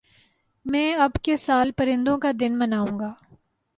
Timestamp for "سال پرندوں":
1.37-2.17